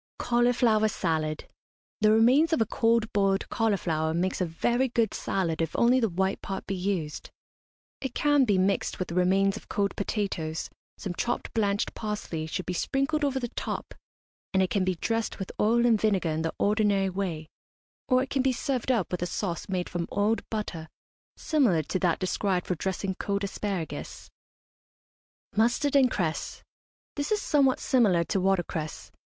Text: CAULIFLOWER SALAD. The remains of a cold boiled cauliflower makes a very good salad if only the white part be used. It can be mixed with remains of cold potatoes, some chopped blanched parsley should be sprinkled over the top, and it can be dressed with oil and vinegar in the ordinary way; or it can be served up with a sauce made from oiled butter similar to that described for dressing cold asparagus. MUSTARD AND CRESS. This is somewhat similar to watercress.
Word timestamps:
CAULIFLOWER 0.17 0.87
SALAD. 0.87 1.47
The 1.99 2.11
remains 2.11 2.53
of 2.53 2.59
a 2.59 2.65
cold 2.65 3.13
boiled 3.13 3.47
cauliflower 3.49 4.15
makes 4.15 4.41
a 4.41 4.47
very 4.47 4.89
good 4.89 5.13
salad 5.13 5.61
if 5.61 5.75
only 5.77 5.99
the 5.99 6.09
white 6.09 6.41
part 6.41 6.65
be 6.65 6.73
used. 6.73 7.29
It 8.01 8.15
can 8.15 8.43
be 8.45 8.57
mixed 8.57 8.97
with 8.97 9.11
remains 9.11 9.57
of 9.57 9.69
cold 9.69 9.95
potatoes, 9.95 10.71
some 10.97 11.13
chopped 11.13 11.53
blanched 11.53 11.93
parsley 11.93 12.47
should 12.47 12.65
be 12.65 12.73
sprinkled 12.73 13.23
over 13.23 13.39
the 13.39 13.49
top, 13.49 13.93
and 14.55 14.63
it 14.63 14.71
can 14.71 14.83
be 14.83 14.95
dressed 14.95 15.37
with 15.37 15.51
oil 15.59 15.85
and 15.85 16.01
vinegar 16.01 16.29
in 16.31 16.41
the 16.41 16.53
ordinary 16.57 17.11
way; 17.11 17.45
or 18.09 18.23
it 18.23 18.31
can 18.31 18.41
be 18.41 18.51
served 18.53 18.91
up 18.91 19.11
with 19.11 19.21
a 19.21 19.27
sauce 19.27 19.69
made 19.69 19.87
from 19.87 20.07
oiled 20.11 20.41
butter 20.49 20.89
similar 21.37 21.83
to 21.83 21.99
that 21.99 22.17
described 22.17 22.65
for 22.65 22.73
dressing 22.73 23.13
cold 23.19 23.43
asparagus. 23.43 24.31
MUSTARD 25.55 25.95
AND 25.95 26.09
CRESS. 26.09 26.63
This 27.17 27.31
is 27.31 27.39
somewhat 27.39 27.79
similar 27.79 28.23
to 28.23 28.41
watercress. 28.41 29.11